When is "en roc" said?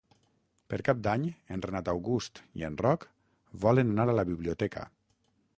2.71-3.05